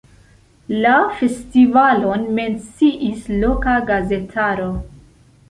[0.85, 4.69] La festivalon menciis loka gazetaro.